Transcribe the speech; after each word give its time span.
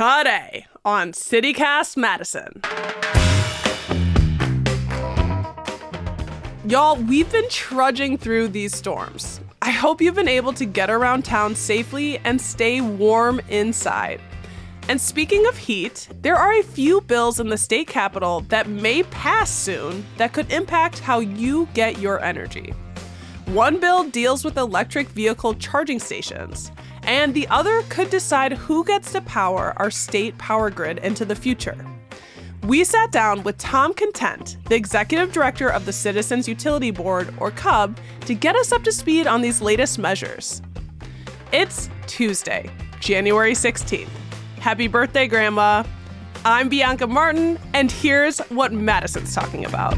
Today 0.00 0.64
on 0.82 1.12
CityCast 1.12 1.98
Madison. 1.98 2.62
Y'all, 6.64 6.96
we've 6.96 7.30
been 7.30 7.46
trudging 7.50 8.16
through 8.16 8.48
these 8.48 8.74
storms. 8.74 9.42
I 9.60 9.70
hope 9.70 10.00
you've 10.00 10.14
been 10.14 10.26
able 10.26 10.54
to 10.54 10.64
get 10.64 10.88
around 10.88 11.26
town 11.26 11.54
safely 11.54 12.16
and 12.24 12.40
stay 12.40 12.80
warm 12.80 13.42
inside. 13.50 14.22
And 14.88 14.98
speaking 14.98 15.44
of 15.46 15.58
heat, 15.58 16.08
there 16.22 16.36
are 16.36 16.54
a 16.54 16.62
few 16.62 17.02
bills 17.02 17.38
in 17.38 17.50
the 17.50 17.58
state 17.58 17.88
capitol 17.88 18.40
that 18.48 18.70
may 18.70 19.02
pass 19.02 19.50
soon 19.50 20.06
that 20.16 20.32
could 20.32 20.50
impact 20.50 21.00
how 21.00 21.18
you 21.18 21.68
get 21.74 21.98
your 21.98 22.24
energy. 22.24 22.72
One 23.44 23.78
bill 23.78 24.04
deals 24.04 24.46
with 24.46 24.56
electric 24.56 25.08
vehicle 25.08 25.54
charging 25.56 25.98
stations, 25.98 26.72
and 27.10 27.34
the 27.34 27.48
other 27.48 27.82
could 27.88 28.08
decide 28.08 28.52
who 28.52 28.84
gets 28.84 29.10
to 29.10 29.20
power 29.22 29.74
our 29.78 29.90
state 29.90 30.38
power 30.38 30.70
grid 30.70 30.98
into 30.98 31.24
the 31.24 31.34
future. 31.34 31.76
We 32.62 32.84
sat 32.84 33.10
down 33.10 33.42
with 33.42 33.58
Tom 33.58 33.94
Content, 33.94 34.58
the 34.68 34.76
executive 34.76 35.32
director 35.32 35.68
of 35.68 35.86
the 35.86 35.92
Citizens 35.92 36.46
Utility 36.46 36.92
Board, 36.92 37.34
or 37.38 37.50
CUB, 37.50 37.98
to 38.26 38.34
get 38.34 38.54
us 38.54 38.70
up 38.70 38.84
to 38.84 38.92
speed 38.92 39.26
on 39.26 39.42
these 39.42 39.60
latest 39.60 39.98
measures. 39.98 40.62
It's 41.50 41.90
Tuesday, 42.06 42.70
January 43.00 43.54
16th. 43.54 44.06
Happy 44.60 44.86
birthday, 44.86 45.26
Grandma! 45.26 45.82
I'm 46.44 46.68
Bianca 46.68 47.08
Martin, 47.08 47.58
and 47.74 47.90
here's 47.90 48.38
what 48.50 48.72
Madison's 48.72 49.34
talking 49.34 49.64
about. 49.64 49.96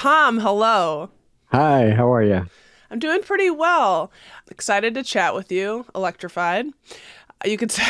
Tom, 0.00 0.38
hello. 0.38 1.10
Hi, 1.48 1.90
how 1.90 2.10
are 2.10 2.22
you? 2.22 2.46
I'm 2.90 2.98
doing 2.98 3.20
pretty 3.20 3.50
well. 3.50 4.10
Excited 4.50 4.94
to 4.94 5.02
chat 5.02 5.34
with 5.34 5.52
you, 5.52 5.84
electrified. 5.94 6.68
You 7.44 7.58
could 7.58 7.70
say. 7.70 7.84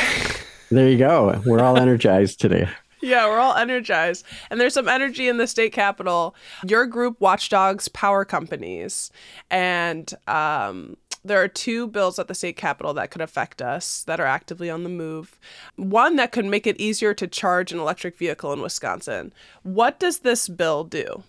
there 0.71 0.89
you 0.89 0.97
go. 0.97 1.41
We're 1.45 1.61
all 1.61 1.77
energized 1.77 2.41
today. 2.41 2.67
Yeah, 3.01 3.29
we're 3.29 3.39
all 3.39 3.55
energized. 3.55 4.25
And 4.49 4.59
there's 4.59 4.73
some 4.73 4.89
energy 4.89 5.29
in 5.29 5.37
the 5.37 5.47
state 5.47 5.71
capitol. 5.71 6.35
Your 6.67 6.85
group, 6.85 7.15
Watchdogs 7.21 7.87
Power 7.87 8.25
Companies. 8.25 9.09
And 9.49 10.13
um, 10.27 10.97
there 11.23 11.41
are 11.41 11.47
two 11.47 11.87
bills 11.87 12.19
at 12.19 12.27
the 12.27 12.35
state 12.35 12.57
capitol 12.57 12.93
that 12.95 13.11
could 13.11 13.21
affect 13.21 13.61
us 13.61 14.03
that 14.03 14.19
are 14.19 14.25
actively 14.25 14.69
on 14.69 14.83
the 14.83 14.89
move. 14.89 15.39
One 15.77 16.17
that 16.17 16.33
could 16.33 16.43
make 16.43 16.67
it 16.67 16.77
easier 16.77 17.13
to 17.13 17.25
charge 17.25 17.71
an 17.71 17.79
electric 17.79 18.17
vehicle 18.17 18.51
in 18.51 18.59
Wisconsin. 18.59 19.31
What 19.63 19.97
does 19.97 20.19
this 20.19 20.49
bill 20.49 20.83
do? 20.83 21.23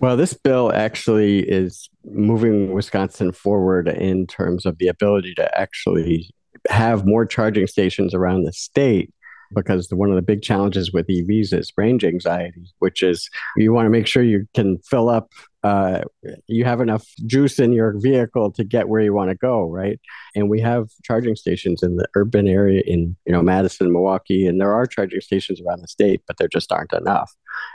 Well, 0.00 0.16
this 0.16 0.32
bill 0.32 0.72
actually 0.72 1.40
is 1.40 1.90
moving 2.04 2.72
Wisconsin 2.72 3.32
forward 3.32 3.88
in 3.88 4.26
terms 4.26 4.64
of 4.64 4.78
the 4.78 4.86
ability 4.88 5.34
to 5.34 5.60
actually 5.60 6.30
have 6.68 7.06
more 7.06 7.26
charging 7.26 7.66
stations 7.66 8.14
around 8.14 8.44
the 8.44 8.52
state 8.52 9.12
because 9.54 9.88
one 9.90 10.10
of 10.10 10.16
the 10.16 10.22
big 10.22 10.42
challenges 10.42 10.92
with 10.92 11.06
EVs 11.08 11.52
is 11.52 11.72
range 11.76 12.04
anxiety, 12.04 12.66
which 12.78 13.02
is 13.02 13.28
you 13.56 13.72
want 13.72 13.86
to 13.86 13.90
make 13.90 14.06
sure 14.06 14.22
you 14.22 14.46
can 14.54 14.78
fill 14.78 15.08
up, 15.08 15.32
uh, 15.64 16.02
you 16.46 16.64
have 16.64 16.80
enough 16.80 17.06
juice 17.26 17.58
in 17.58 17.72
your 17.72 17.94
vehicle 17.98 18.52
to 18.52 18.64
get 18.64 18.88
where 18.88 19.00
you 19.00 19.12
want 19.12 19.30
to 19.30 19.36
go, 19.36 19.68
right? 19.68 19.98
And 20.34 20.48
we 20.48 20.60
have 20.60 20.88
charging 21.02 21.34
stations 21.34 21.82
in 21.82 21.96
the 21.96 22.06
urban 22.14 22.46
area 22.46 22.82
in 22.86 23.16
you 23.26 23.32
know 23.32 23.42
Madison, 23.42 23.92
Milwaukee, 23.92 24.46
and 24.46 24.60
there 24.60 24.72
are 24.72 24.86
charging 24.86 25.20
stations 25.20 25.60
around 25.60 25.82
the 25.82 25.88
state, 25.88 26.22
but 26.26 26.36
there 26.38 26.48
just 26.48 26.70
aren't 26.70 26.92
enough, 26.92 27.32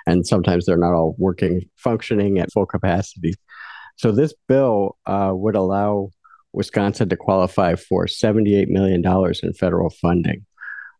and 0.07 0.25
sometimes 0.25 0.65
they're 0.65 0.77
not 0.77 0.93
all 0.93 1.15
working, 1.17 1.61
functioning 1.75 2.39
at 2.39 2.51
full 2.51 2.65
capacity. 2.65 3.33
So 3.95 4.11
this 4.11 4.33
bill 4.47 4.97
uh, 5.05 5.31
would 5.33 5.55
allow 5.55 6.09
Wisconsin 6.53 7.09
to 7.09 7.17
qualify 7.17 7.75
for 7.75 8.05
$78 8.05 8.67
million 8.69 9.03
in 9.43 9.53
federal 9.53 9.89
funding. 9.89 10.45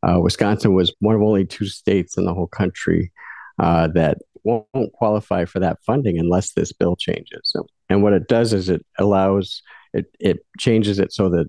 Uh, 0.04 0.20
Wisconsin 0.20 0.74
was 0.74 0.94
one 1.00 1.16
of 1.16 1.22
only 1.22 1.46
two 1.46 1.66
states 1.66 2.18
in 2.18 2.26
the 2.26 2.34
whole 2.34 2.48
country 2.48 3.12
uh, 3.60 3.88
that 3.90 4.18
won't 4.44 4.94
qualify 4.94 5.46
for 5.46 5.60
that 5.60 5.80
funding 5.86 6.18
unless 6.18 6.54
this 6.54 6.72
bill 6.72 6.96
changes. 6.96 7.42
So, 7.44 7.66
and 7.90 8.04
what 8.04 8.14
it 8.14 8.28
does 8.28 8.54
is 8.54 8.70
it 8.70 8.86
allows 8.98 9.62
it 9.94 10.06
it 10.20 10.46
changes 10.60 11.00
it 11.00 11.14
so 11.14 11.30
that 11.30 11.48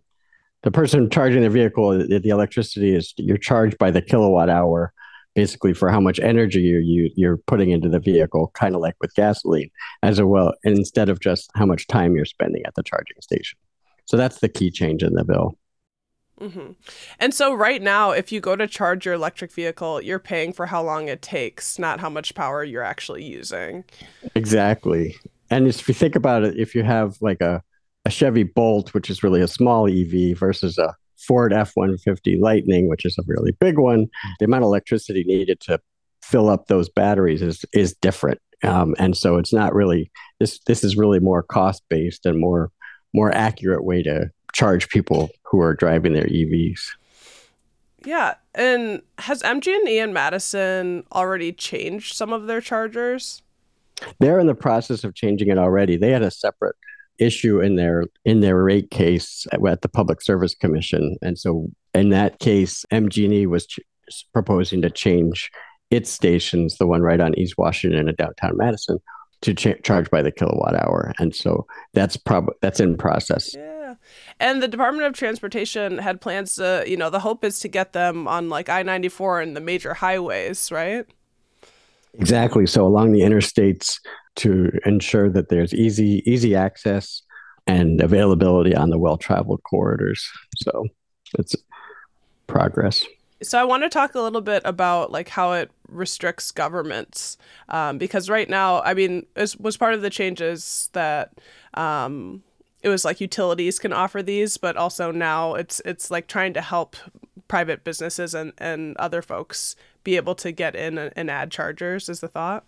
the 0.62 0.70
person 0.70 1.10
charging 1.10 1.42
their 1.42 1.50
vehicle, 1.50 1.90
the, 1.90 2.18
the 2.18 2.30
electricity 2.30 2.94
is 2.94 3.12
you're 3.16 3.36
charged 3.36 3.76
by 3.78 3.90
the 3.90 4.00
kilowatt 4.00 4.48
hour, 4.48 4.92
basically 5.34 5.74
for 5.74 5.90
how 5.90 6.00
much 6.00 6.18
energy 6.20 6.60
you, 6.60 6.78
you 6.78 7.10
you're 7.16 7.36
putting 7.36 7.70
into 7.70 7.88
the 7.88 8.00
vehicle, 8.00 8.50
kind 8.54 8.74
of 8.74 8.80
like 8.80 8.96
with 9.00 9.14
gasoline, 9.14 9.70
as 10.02 10.20
well 10.22 10.54
instead 10.64 11.08
of 11.08 11.20
just 11.20 11.50
how 11.54 11.66
much 11.66 11.86
time 11.86 12.16
you're 12.16 12.24
spending 12.24 12.62
at 12.66 12.74
the 12.74 12.82
charging 12.82 13.20
station. 13.20 13.58
So 14.06 14.16
that's 14.16 14.40
the 14.40 14.48
key 14.48 14.70
change 14.70 15.02
in 15.02 15.14
the 15.14 15.24
bill. 15.24 15.58
Mm-hmm. 16.40 16.72
And 17.20 17.32
so, 17.32 17.54
right 17.54 17.80
now, 17.80 18.10
if 18.10 18.32
you 18.32 18.40
go 18.40 18.56
to 18.56 18.66
charge 18.66 19.06
your 19.06 19.14
electric 19.14 19.52
vehicle, 19.52 20.02
you're 20.02 20.18
paying 20.18 20.52
for 20.52 20.66
how 20.66 20.82
long 20.82 21.08
it 21.08 21.22
takes, 21.22 21.78
not 21.78 22.00
how 22.00 22.10
much 22.10 22.34
power 22.34 22.64
you're 22.64 22.82
actually 22.82 23.24
using. 23.24 23.84
Exactly. 24.34 25.16
And 25.50 25.68
if 25.68 25.86
you 25.86 25.94
think 25.94 26.16
about 26.16 26.42
it, 26.42 26.58
if 26.58 26.74
you 26.74 26.82
have 26.82 27.16
like 27.20 27.40
a, 27.40 27.62
a 28.04 28.10
Chevy 28.10 28.42
Bolt, 28.42 28.94
which 28.94 29.10
is 29.10 29.22
really 29.22 29.40
a 29.40 29.48
small 29.48 29.88
EV, 29.88 30.36
versus 30.36 30.78
a 30.78 30.94
Ford 31.16 31.52
F 31.52 31.72
150 31.74 32.38
Lightning, 32.38 32.88
which 32.88 33.04
is 33.04 33.16
a 33.18 33.22
really 33.26 33.52
big 33.52 33.78
one, 33.78 34.08
the 34.38 34.46
amount 34.46 34.64
of 34.64 34.68
electricity 34.68 35.22
needed 35.24 35.60
to 35.60 35.78
fill 36.22 36.48
up 36.48 36.66
those 36.66 36.88
batteries 36.88 37.42
is, 37.42 37.64
is 37.72 37.94
different. 38.00 38.40
Um, 38.64 38.94
and 38.98 39.16
so 39.16 39.36
it's 39.36 39.52
not 39.52 39.74
really 39.74 40.10
this 40.40 40.58
this 40.66 40.84
is 40.84 40.96
really 40.96 41.20
more 41.20 41.42
cost 41.42 41.82
based 41.90 42.24
and 42.24 42.40
more 42.40 42.70
more 43.12 43.30
accurate 43.32 43.84
way 43.84 44.02
to 44.02 44.30
charge 44.54 44.88
people 44.88 45.30
who 45.42 45.60
are 45.60 45.74
driving 45.74 46.14
their 46.14 46.26
EVs. 46.26 46.80
Yeah, 48.04 48.34
and 48.54 49.02
has 49.18 49.42
MG&E 49.42 49.98
and 49.98 50.14
Madison 50.14 51.04
already 51.12 51.52
changed 51.52 52.14
some 52.14 52.32
of 52.32 52.46
their 52.46 52.60
chargers? 52.60 53.42
They're 54.20 54.38
in 54.38 54.46
the 54.46 54.54
process 54.54 55.04
of 55.04 55.14
changing 55.14 55.48
it 55.48 55.58
already. 55.58 55.96
They 55.96 56.10
had 56.10 56.22
a 56.22 56.30
separate 56.30 56.76
issue 57.18 57.60
in 57.60 57.76
their 57.76 58.04
in 58.24 58.40
their 58.40 58.62
rate 58.62 58.90
case 58.90 59.46
at, 59.52 59.64
at 59.66 59.82
the 59.82 59.88
Public 59.88 60.20
Service 60.20 60.54
Commission, 60.54 61.16
and 61.22 61.38
so 61.38 61.68
in 61.94 62.10
that 62.10 62.40
case, 62.40 62.84
MG&E 62.92 63.46
was 63.46 63.66
ch- 63.66 63.80
proposing 64.32 64.82
to 64.82 64.90
change 64.90 65.50
its 65.90 66.10
stations, 66.10 66.76
the 66.76 66.86
one 66.86 67.02
right 67.02 67.20
on 67.20 67.38
East 67.38 67.54
Washington 67.56 68.08
and 68.08 68.16
downtown 68.16 68.56
Madison, 68.56 68.98
to 69.42 69.54
ch- 69.54 69.82
charge 69.84 70.10
by 70.10 70.22
the 70.22 70.32
kilowatt 70.32 70.74
hour, 70.74 71.12
and 71.18 71.34
so 71.34 71.66
that's 71.94 72.16
probably 72.16 72.54
that's 72.60 72.80
in 72.80 72.96
process. 72.96 73.54
Yeah. 73.54 73.73
And 74.40 74.62
the 74.62 74.68
Department 74.68 75.06
of 75.06 75.14
Transportation 75.14 75.98
had 75.98 76.20
plans 76.20 76.56
to, 76.56 76.84
you 76.86 76.96
know, 76.96 77.10
the 77.10 77.20
hope 77.20 77.44
is 77.44 77.60
to 77.60 77.68
get 77.68 77.92
them 77.92 78.26
on 78.26 78.48
like 78.48 78.68
I 78.68 78.82
94 78.82 79.40
and 79.40 79.56
the 79.56 79.60
major 79.60 79.94
highways, 79.94 80.72
right? 80.72 81.06
Exactly. 82.14 82.66
So 82.66 82.86
along 82.86 83.12
the 83.12 83.20
interstates 83.20 84.00
to 84.36 84.70
ensure 84.84 85.30
that 85.30 85.48
there's 85.48 85.72
easy 85.72 86.22
easy 86.26 86.54
access 86.54 87.22
and 87.66 88.00
availability 88.00 88.74
on 88.74 88.90
the 88.90 88.98
well-traveled 88.98 89.62
corridors. 89.62 90.28
So 90.56 90.86
it's 91.38 91.56
progress. 92.46 93.04
So 93.42 93.58
I 93.58 93.64
want 93.64 93.82
to 93.82 93.88
talk 93.88 94.14
a 94.14 94.20
little 94.20 94.40
bit 94.40 94.62
about 94.64 95.10
like 95.10 95.28
how 95.28 95.52
it 95.52 95.70
restricts 95.88 96.50
governments 96.50 97.36
um, 97.68 97.98
because 97.98 98.30
right 98.30 98.48
now, 98.48 98.80
I 98.82 98.94
mean, 98.94 99.26
it 99.36 99.56
was 99.58 99.76
part 99.76 99.94
of 99.94 100.02
the 100.02 100.10
changes 100.10 100.88
that 100.92 101.32
um, 101.74 102.42
it 102.84 102.90
was 102.90 103.04
like 103.04 103.20
utilities 103.20 103.78
can 103.78 103.94
offer 103.94 104.22
these, 104.22 104.58
but 104.58 104.76
also 104.76 105.10
now 105.10 105.54
it's 105.54 105.80
it's 105.86 106.10
like 106.10 106.26
trying 106.26 106.52
to 106.52 106.60
help 106.60 106.96
private 107.48 107.82
businesses 107.82 108.34
and, 108.34 108.52
and 108.58 108.96
other 108.98 109.22
folks 109.22 109.74
be 110.04 110.16
able 110.16 110.34
to 110.34 110.52
get 110.52 110.76
in 110.76 110.98
and 110.98 111.30
add 111.30 111.50
chargers 111.50 112.10
is 112.10 112.20
the 112.20 112.28
thought. 112.28 112.64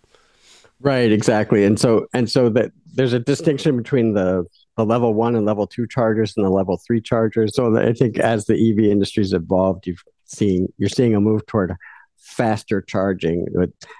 Right, 0.79 1.11
exactly. 1.11 1.63
And 1.63 1.79
so 1.79 2.07
and 2.15 2.29
so 2.29 2.49
that 2.49 2.71
there's 2.95 3.13
a 3.13 3.19
distinction 3.19 3.77
between 3.77 4.15
the 4.15 4.45
the 4.75 4.85
level 4.85 5.13
one 5.13 5.35
and 5.35 5.45
level 5.45 5.67
two 5.67 5.87
chargers 5.87 6.33
and 6.35 6.43
the 6.43 6.49
level 6.49 6.81
three 6.85 7.01
chargers. 7.01 7.55
So 7.55 7.77
I 7.77 7.93
think 7.93 8.17
as 8.17 8.45
the 8.45 8.53
EV 8.53 8.91
industry's 8.91 9.33
evolved, 9.33 9.85
you've 9.85 10.03
seen 10.25 10.67
you're 10.79 10.89
seeing 10.89 11.13
a 11.13 11.21
move 11.21 11.45
toward 11.45 11.75
faster 12.17 12.81
charging, 12.81 13.45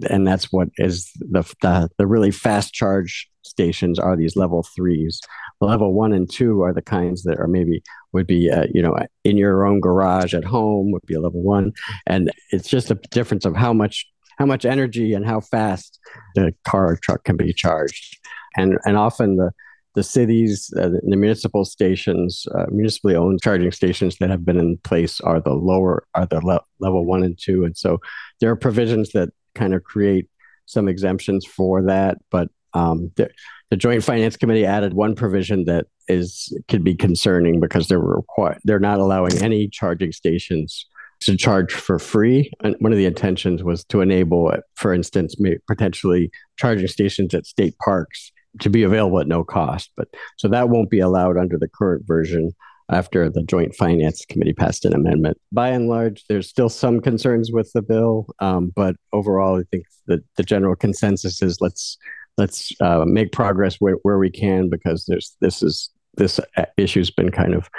and 0.09 0.27
that's 0.27 0.51
what 0.51 0.69
is 0.77 1.11
the, 1.19 1.43
the 1.61 1.89
the 1.97 2.07
really 2.07 2.31
fast 2.31 2.73
charge 2.73 3.29
stations 3.57 3.98
are 3.98 4.15
these 4.15 4.36
level 4.36 4.63
threes. 4.75 5.19
Level 5.59 5.94
one 5.94 6.13
and 6.13 6.30
two 6.31 6.62
are 6.62 6.74
the 6.74 6.81
kinds 6.83 7.24
that 7.24 7.39
are 7.39 7.48
maybe 7.48 7.81
would 8.13 8.27
be 8.27 8.51
uh, 8.51 8.68
you 8.74 8.81
know 8.81 8.95
in 9.24 9.38
your 9.38 9.65
own 9.65 9.80
garage 9.80 10.33
at 10.36 10.44
home 10.44 10.92
would 10.92 11.06
be 11.07 11.15
a 11.15 11.19
level 11.19 11.42
one, 11.42 11.74
and 12.06 12.31
it's 12.51 12.69
just 12.69 12.92
a 12.92 13.00
difference 13.12 13.45
of 13.45 13.56
how 13.56 13.74
much 13.74 14.06
how 14.38 14.45
much 14.45 14.65
energy 14.65 15.13
and 15.15 15.25
how 15.25 15.39
fast 15.39 16.00
the 16.36 16.54
car 16.63 16.92
or 16.92 16.98
truck 16.98 17.24
can 17.24 17.38
be 17.38 17.51
charged, 17.54 18.19
and 18.56 18.77
and 18.86 18.98
often 18.98 19.38
the 19.38 19.51
the 19.95 20.04
cities, 20.04 20.71
uh, 20.80 20.89
the 20.89 21.18
municipal 21.18 21.65
stations, 21.65 22.45
uh, 22.54 22.68
municipally 22.69 23.15
owned 23.15 23.42
charging 23.42 23.71
stations 23.71 24.15
that 24.19 24.30
have 24.30 24.45
been 24.45 24.59
in 24.59 24.77
place 24.83 25.19
are 25.21 25.42
the 25.42 25.56
lower, 25.56 26.04
are 26.13 26.27
the 26.27 26.39
le- 26.45 26.62
level 26.80 27.04
one 27.04 27.24
and 27.24 27.36
two. 27.36 27.65
And 27.65 27.75
so 27.75 27.98
there 28.39 28.51
are 28.51 28.56
provisions 28.56 29.13
that 29.13 29.30
kind 29.56 29.74
of 29.74 29.83
create 29.83 30.30
some 30.68 30.88
exemptions 30.88 31.48
for 31.48 31.81
that. 31.81 32.19
But 32.30 32.50
um, 32.77 33.12
the, 33.15 33.29
the 33.69 33.77
Joint 33.77 34.03
Finance 34.03 34.38
Committee 34.38 34.65
added 34.65 34.94
one 34.94 35.15
provision 35.15 35.65
that 35.65 35.88
is 36.07 36.57
could 36.68 36.83
be 36.83 36.95
concerning 36.95 37.59
because 37.59 37.88
they're 37.88 38.00
required, 38.00 38.59
they're 38.63 38.79
not 38.79 39.00
allowing 39.00 39.38
any 39.41 39.68
charging 39.68 40.12
stations 40.12 40.85
to 41.21 41.35
charge 41.35 41.74
for 41.74 41.97
free. 41.97 42.51
And 42.63 42.75
one 42.79 42.91
of 42.91 42.97
the 42.97 43.06
intentions 43.06 43.63
was 43.63 43.83
to 43.85 44.01
enable, 44.01 44.53
for 44.75 44.94
instance, 44.94 45.35
potentially 45.68 46.29
charging 46.57 46.88
stations 46.88 47.33
at 47.33 47.47
state 47.47 47.75
parks 47.83 48.31
to 48.62 48.69
be 48.69 48.83
available 48.83 49.19
at 49.19 49.27
no 49.27 49.44
cost. 49.44 49.91
But 49.97 50.07
so 50.38 50.47
that 50.50 50.69
won't 50.69 50.89
be 50.89 51.00
allowed 51.00 51.38
under 51.38 51.57
the 51.57 51.68
current 51.68 52.06
version 52.06 52.51
after 52.89 53.30
the 53.30 53.44
Joint 53.44 53.75
Finance 53.75 54.23
Committee 54.30 54.53
passed 54.53 54.85
an 54.85 54.94
amendment. 54.94 55.38
By 55.51 55.69
and 55.69 55.89
large, 55.89 56.23
there's 56.30 56.47
still 56.47 56.69
some 56.69 57.01
concerns 57.01 57.51
with 57.51 57.69
the 57.73 57.81
bill, 57.81 58.27
um, 58.39 58.71
but 58.75 58.95
overall, 59.12 59.59
I 59.59 59.63
think 59.71 59.85
that 60.06 60.23
the 60.38 60.44
general 60.44 60.75
consensus 60.75 61.41
is 61.41 61.57
let's 61.59 61.97
let's 62.37 62.71
uh, 62.81 63.03
make 63.05 63.31
progress 63.31 63.75
where, 63.75 63.95
where 64.03 64.17
we 64.17 64.29
can 64.29 64.69
because 64.69 65.05
there's 65.07 65.35
this 65.41 65.61
is 65.63 65.89
this 66.15 66.39
issue's 66.77 67.11
been 67.11 67.31
kind 67.31 67.53
of 67.53 67.69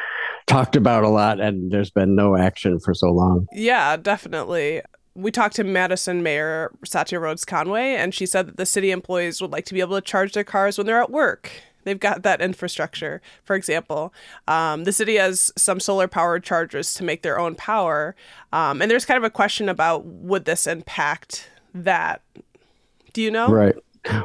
talked 0.47 0.77
about 0.77 1.03
a 1.03 1.09
lot 1.09 1.41
and 1.41 1.73
there's 1.73 1.91
been 1.91 2.15
no 2.15 2.37
action 2.37 2.79
for 2.79 2.95
so 2.95 3.11
long. 3.11 3.47
Yeah, 3.53 3.97
definitely 3.97 4.83
we 5.19 5.33
talked 5.33 5.57
to 5.57 5.65
Madison 5.65 6.23
Mayor 6.23 6.73
Satya 6.85 7.19
Rhodes 7.19 7.45
Conway, 7.45 7.97
and 7.97 8.15
she 8.15 8.25
said 8.25 8.47
that 8.47 8.57
the 8.57 8.65
city 8.65 8.93
employees 8.93 9.43
would 9.43 9.51
like 9.51 9.65
to 9.65 9.75
be 9.75 9.81
able 9.81 9.97
to 9.97 10.01
charge 10.01 10.33
their 10.33 10.45
cars 10.45 10.79
when 10.79 10.87
they're 10.87 11.03
at 11.03 11.11
work. 11.11 11.51
They've 11.83 11.99
got 11.99 12.23
that 12.23 12.41
infrastructure. 12.41 13.21
For 13.45 13.57
example, 13.57 14.15
um, 14.47 14.85
the 14.85 14.93
city 14.93 15.17
has 15.17 15.51
some 15.57 15.81
solar 15.81 16.07
powered 16.07 16.45
chargers 16.45 16.95
to 16.95 17.05
make 17.05 17.23
their 17.23 17.39
own 17.39 17.57
power. 17.57 18.15
Um, 18.53 18.81
and 18.81 18.91
there's 18.91 19.05
kind 19.05 19.19
of 19.19 19.25
a 19.25 19.31
question 19.31 19.69
about 19.69 20.05
would 20.05 20.45
this 20.45 20.67
impact 20.67 21.49
that? 21.75 22.23
Do 23.13 23.23
you 23.23 23.31
know? 23.31 23.49
Right. 23.49 23.75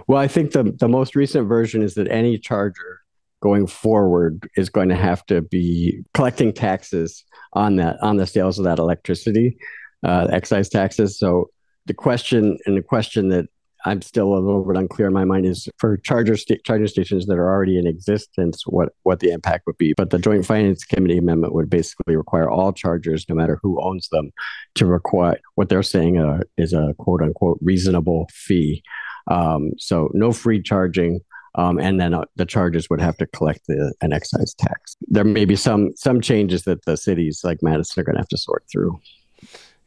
Well, 0.07 0.19
I 0.19 0.27
think 0.27 0.51
the, 0.51 0.63
the 0.63 0.87
most 0.87 1.15
recent 1.15 1.47
version 1.47 1.81
is 1.81 1.95
that 1.95 2.09
any 2.09 2.37
charger 2.37 3.01
going 3.41 3.67
forward 3.67 4.49
is 4.55 4.69
going 4.69 4.89
to 4.89 4.95
have 4.95 5.25
to 5.25 5.41
be 5.41 6.01
collecting 6.13 6.53
taxes 6.53 7.25
on 7.53 7.75
that 7.75 7.97
on 8.01 8.17
the 8.17 8.25
sales 8.25 8.57
of 8.57 8.65
that 8.65 8.79
electricity 8.79 9.57
uh, 10.03 10.27
excise 10.31 10.69
taxes. 10.69 11.19
So 11.19 11.49
the 11.85 11.93
question 11.93 12.57
and 12.65 12.77
the 12.77 12.81
question 12.81 13.29
that 13.29 13.47
I'm 13.85 14.01
still 14.01 14.33
a 14.33 14.39
little 14.39 14.63
bit 14.63 14.77
unclear 14.77 15.07
in 15.07 15.13
my 15.13 15.25
mind 15.25 15.45
is 15.45 15.67
for 15.77 15.97
charger 15.97 16.37
charging 16.63 16.87
stations 16.87 17.25
that 17.25 17.37
are 17.37 17.49
already 17.49 17.77
in 17.77 17.85
existence, 17.85 18.63
what 18.65 18.89
what 19.03 19.19
the 19.19 19.31
impact 19.31 19.67
would 19.67 19.77
be. 19.77 19.93
But 19.93 20.09
the 20.09 20.19
Joint 20.19 20.45
Finance 20.45 20.85
Committee 20.85 21.17
amendment 21.17 21.53
would 21.53 21.69
basically 21.69 22.15
require 22.15 22.49
all 22.49 22.71
chargers, 22.71 23.25
no 23.27 23.35
matter 23.35 23.59
who 23.61 23.83
owns 23.83 24.07
them, 24.09 24.31
to 24.75 24.85
require 24.85 25.37
what 25.55 25.67
they're 25.67 25.83
saying 25.83 26.17
uh, 26.17 26.41
is 26.57 26.71
a 26.71 26.95
quote 26.97 27.21
unquote 27.21 27.59
reasonable 27.61 28.29
fee. 28.31 28.83
Um, 29.27 29.71
so 29.77 30.09
no 30.13 30.31
free 30.31 30.61
charging. 30.61 31.21
Um, 31.55 31.77
and 31.79 31.99
then 32.01 32.15
uh, 32.15 32.25
the 32.35 32.45
charges 32.45 32.89
would 32.89 32.99
have 32.99 33.15
to 33.17 33.27
collect 33.27 33.67
the, 33.67 33.93
an 34.01 34.11
excise 34.11 34.55
tax. 34.55 34.95
There 35.07 35.23
may 35.23 35.45
be 35.45 35.55
some 35.55 35.91
some 35.95 36.19
changes 36.19 36.63
that 36.63 36.85
the 36.85 36.97
cities 36.97 37.41
like 37.43 37.61
Madison 37.61 38.01
are 38.01 38.03
going 38.03 38.15
to 38.15 38.21
have 38.21 38.29
to 38.29 38.37
sort 38.37 38.63
through. 38.71 38.99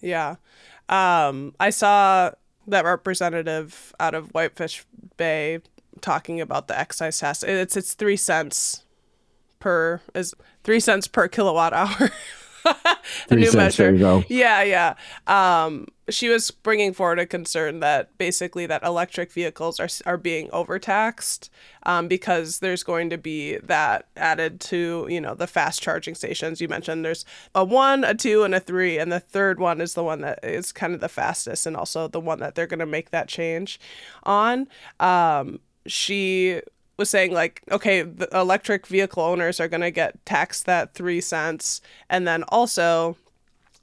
Yeah. 0.01 0.37
Um, 0.89 1.55
I 1.59 1.71
saw 1.71 2.31
that 2.69 2.85
representative 2.85 3.93
out 3.99 4.15
of 4.15 4.31
Whitefish 4.31 4.85
Bay 5.17 5.61
talking 6.01 6.41
about 6.41 6.69
the 6.69 6.79
excise 6.79 7.19
tax. 7.19 7.43
It's 7.43 7.77
it's 7.77 7.95
three 7.95 8.17
cents 8.17 8.85
per 9.59 10.01
is 10.15 10.35
three 10.63 10.81
cents 10.81 11.09
per 11.09 11.29
kilowatt 11.29 11.73
hour. 11.73 12.11
a 13.31 13.37
new 13.37 13.53
measure. 13.53 14.25
Yeah, 14.29 14.63
yeah. 14.63 14.95
Um, 15.27 15.87
she 16.09 16.29
was 16.29 16.51
bringing 16.51 16.93
forward 16.93 17.19
a 17.19 17.27
concern 17.27 17.81
that 17.81 18.17
basically 18.19 18.67
that 18.67 18.83
electric 18.83 19.33
vehicles 19.33 19.81
are 19.81 19.89
are 20.05 20.17
being 20.17 20.49
overtaxed 20.53 21.51
um, 21.85 22.09
because 22.09 22.61
there's 22.61 22.83
going 22.83 23.11
to 23.11 23.19
be 23.19 23.57
that 23.59 24.07
added 24.17 24.61
to 24.61 25.07
you 25.11 25.21
know 25.21 25.35
the 25.35 25.47
fast 25.47 25.83
charging 25.83 26.15
stations 26.15 26.61
you 26.61 26.69
mentioned. 26.69 27.05
There's 27.05 27.25
a 27.55 27.65
one, 27.65 28.05
a 28.05 28.15
two, 28.15 28.45
and 28.45 28.55
a 28.55 28.61
three, 28.61 28.99
and 28.99 29.11
the 29.11 29.21
third 29.21 29.59
one 29.59 29.81
is 29.81 29.95
the 29.95 30.05
one 30.05 30.21
that 30.21 30.41
is 30.45 30.73
kind 30.73 30.95
of 30.95 31.01
the 31.01 31.09
fastest 31.09 31.67
and 31.67 31.77
also 31.77 32.09
the 32.09 32.21
one 32.21 32.41
that 32.41 32.55
they're 32.55 32.67
going 32.67 32.81
to 32.81 32.87
make 32.87 33.11
that 33.11 33.29
change 33.29 33.81
on. 34.23 34.69
Um, 35.01 35.61
she 35.87 36.61
was 36.97 37.11
saying 37.11 37.33
like 37.33 37.63
okay 37.71 38.03
the 38.03 38.29
electric 38.37 38.87
vehicle 38.87 39.23
owners 39.23 39.61
are 39.61 39.69
going 39.69 39.83
to 39.83 39.91
get 39.91 40.25
taxed 40.25 40.67
that 40.67 40.95
3 40.95 41.21
cents. 41.21 41.81
And 42.09 42.27
then 42.27 42.43
also 42.45 43.17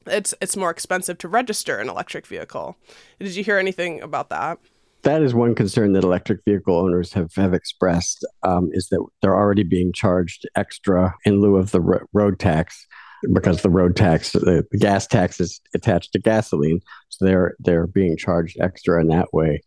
it's 0.05 0.33
it's 0.41 0.57
more 0.57 0.69
expensive 0.69 1.17
to 1.19 1.27
register 1.27 1.77
an 1.79 1.89
electric 1.89 2.27
vehicle. 2.27 2.77
Did 3.19 3.35
you 3.35 3.43
hear 3.43 3.57
anything 3.57 4.01
about 4.01 4.29
that? 4.29 4.59
That 5.03 5.21
is 5.21 5.33
one 5.33 5.53
concern 5.53 5.93
that 5.93 6.03
electric 6.03 6.39
vehicle 6.45 6.77
owners 6.77 7.11
have, 7.11 7.33
have 7.35 7.53
expressed 7.53 8.25
um, 8.43 8.69
is 8.71 8.87
that 8.87 9.05
they're 9.21 9.35
already 9.35 9.63
being 9.63 9.91
charged 9.91 10.47
extra 10.55 11.13
in 11.25 11.41
lieu 11.41 11.57
of 11.57 11.71
the 11.71 11.81
ro- 11.81 12.05
road 12.13 12.39
tax 12.39 12.87
because 13.33 13.61
the 13.61 13.69
road 13.69 13.95
tax 13.97 14.31
the, 14.31 14.65
the 14.71 14.77
gas 14.77 15.05
tax 15.07 15.39
is 15.39 15.59
attached 15.73 16.13
to 16.13 16.19
gasoline. 16.19 16.81
So 17.09 17.25
they're 17.25 17.55
they're 17.59 17.87
being 17.87 18.17
charged 18.17 18.57
extra 18.59 18.99
in 19.01 19.07
that 19.07 19.33
way. 19.33 19.61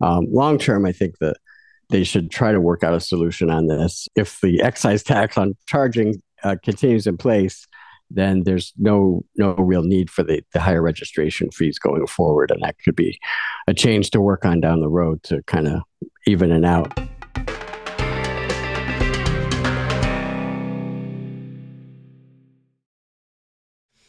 Um, 0.00 0.26
long 0.30 0.58
term 0.58 0.84
i 0.84 0.92
think 0.92 1.18
that 1.18 1.36
they 1.90 2.04
should 2.04 2.30
try 2.30 2.52
to 2.52 2.60
work 2.60 2.82
out 2.82 2.94
a 2.94 3.00
solution 3.00 3.50
on 3.50 3.66
this. 3.66 4.08
If 4.16 4.40
the 4.40 4.62
excise 4.62 5.02
tax 5.02 5.36
on 5.36 5.56
charging 5.66 6.22
uh, 6.42 6.56
continues 6.62 7.06
in 7.06 7.16
place, 7.16 7.66
then 8.10 8.42
there's 8.44 8.72
no 8.78 9.24
no 9.36 9.54
real 9.54 9.82
need 9.82 10.10
for 10.10 10.22
the, 10.22 10.42
the 10.52 10.60
higher 10.60 10.82
registration 10.82 11.50
fees 11.50 11.78
going 11.78 12.06
forward, 12.06 12.50
and 12.50 12.62
that 12.62 12.76
could 12.84 12.96
be 12.96 13.18
a 13.66 13.74
change 13.74 14.10
to 14.10 14.20
work 14.20 14.44
on 14.44 14.60
down 14.60 14.80
the 14.80 14.88
road 14.88 15.22
to 15.24 15.42
kind 15.44 15.68
of 15.68 15.82
even 16.26 16.52
it 16.52 16.64
out. 16.64 16.98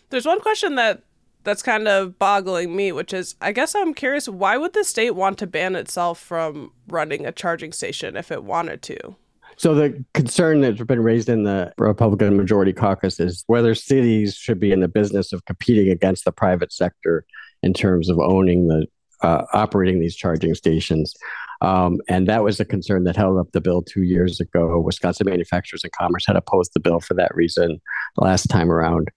There's 0.09 0.25
one 0.27 0.41
question 0.41 0.75
that 0.75 1.01
that's 1.43 1.61
kind 1.61 1.87
of 1.87 2.17
boggling 2.19 2.75
me, 2.75 2.91
which 2.91 3.13
is 3.13 3.35
I 3.41 3.51
guess 3.51 3.75
I'm 3.75 3.93
curious 3.93 4.27
why 4.27 4.57
would 4.57 4.73
the 4.73 4.83
state 4.83 5.11
want 5.11 5.37
to 5.39 5.47
ban 5.47 5.75
itself 5.75 6.19
from 6.19 6.71
running 6.87 7.25
a 7.25 7.31
charging 7.31 7.71
station 7.71 8.15
if 8.15 8.31
it 8.31 8.43
wanted 8.43 8.81
to? 8.83 9.15
So 9.57 9.75
the 9.75 10.03
concern 10.13 10.61
that's 10.61 10.81
been 10.81 11.03
raised 11.03 11.29
in 11.29 11.43
the 11.43 11.71
Republican 11.77 12.35
majority 12.37 12.73
caucus 12.73 13.19
is 13.19 13.43
whether 13.47 13.75
cities 13.75 14.35
should 14.35 14.59
be 14.59 14.71
in 14.71 14.79
the 14.79 14.87
business 14.87 15.31
of 15.31 15.45
competing 15.45 15.89
against 15.89 16.25
the 16.25 16.31
private 16.31 16.73
sector 16.73 17.25
in 17.61 17.73
terms 17.73 18.09
of 18.09 18.17
owning 18.19 18.67
the 18.67 18.87
uh, 19.21 19.45
operating 19.53 19.99
these 19.99 20.15
charging 20.15 20.53
stations. 20.53 21.15
Um, 21.61 22.01
and 22.09 22.27
that 22.27 22.43
was 22.43 22.59
a 22.59 22.65
concern 22.65 23.05
that 23.05 23.15
held 23.15 23.37
up 23.37 23.51
the 23.53 23.61
bill 23.61 23.81
two 23.81 24.03
years 24.03 24.41
ago. 24.41 24.77
Wisconsin 24.81 25.29
Manufacturers 25.29 25.83
and 25.83 25.93
Commerce 25.93 26.25
had 26.27 26.35
opposed 26.35 26.71
the 26.73 26.81
bill 26.81 26.99
for 26.99 27.13
that 27.13 27.33
reason 27.33 27.79
last 28.17 28.47
time 28.47 28.69
around. 28.69 29.07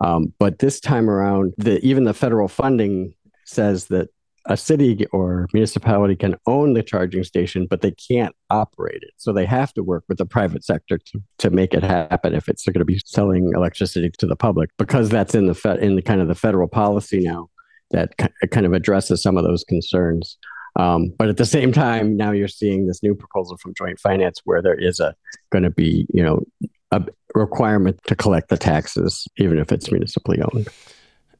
Um, 0.00 0.32
but 0.38 0.58
this 0.58 0.80
time 0.80 1.08
around, 1.08 1.54
the, 1.56 1.84
even 1.84 2.04
the 2.04 2.14
federal 2.14 2.48
funding 2.48 3.14
says 3.44 3.86
that 3.86 4.08
a 4.48 4.56
city 4.56 5.06
or 5.12 5.48
municipality 5.52 6.14
can 6.14 6.36
own 6.46 6.74
the 6.74 6.82
charging 6.82 7.24
station, 7.24 7.66
but 7.68 7.80
they 7.80 7.90
can't 7.92 8.34
operate 8.48 9.02
it. 9.02 9.10
So 9.16 9.32
they 9.32 9.46
have 9.46 9.72
to 9.74 9.82
work 9.82 10.04
with 10.08 10.18
the 10.18 10.26
private 10.26 10.64
sector 10.64 10.98
to, 10.98 11.22
to 11.38 11.50
make 11.50 11.74
it 11.74 11.82
happen 11.82 12.34
if 12.34 12.48
it's 12.48 12.64
going 12.64 12.78
to 12.78 12.84
be 12.84 13.00
selling 13.04 13.50
electricity 13.54 14.10
to 14.18 14.26
the 14.26 14.36
public, 14.36 14.70
because 14.78 15.08
that's 15.08 15.34
in 15.34 15.46
the 15.46 15.54
fe- 15.54 15.80
in 15.80 15.96
the 15.96 16.02
kind 16.02 16.20
of 16.20 16.28
the 16.28 16.34
federal 16.34 16.68
policy 16.68 17.20
now 17.20 17.48
that 17.90 18.16
kind 18.50 18.66
of 18.66 18.72
addresses 18.72 19.22
some 19.22 19.36
of 19.36 19.44
those 19.44 19.64
concerns. 19.64 20.38
Um, 20.78 21.12
but 21.18 21.28
at 21.28 21.38
the 21.38 21.46
same 21.46 21.72
time, 21.72 22.16
now 22.16 22.32
you're 22.32 22.48
seeing 22.48 22.86
this 22.86 23.02
new 23.02 23.14
proposal 23.14 23.56
from 23.56 23.74
Joint 23.74 23.98
Finance 23.98 24.42
where 24.44 24.62
there 24.62 24.78
is 24.78 25.00
a 25.00 25.14
going 25.50 25.64
to 25.64 25.70
be, 25.70 26.06
you 26.12 26.22
know, 26.22 26.44
a 26.92 27.02
requirement 27.36 28.00
to 28.06 28.14
collect 28.14 28.48
the 28.48 28.56
taxes, 28.56 29.26
even 29.36 29.58
if 29.58 29.72
it's 29.72 29.90
municipally 29.90 30.40
owned. 30.40 30.68